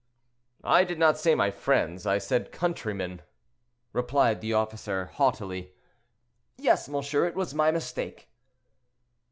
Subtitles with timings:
[0.63, 3.21] "I did not say my friends, I said countrymen,"
[3.93, 5.75] replied the officer, haughtily.
[6.57, 8.31] "Yes, monsieur, it was my mistake."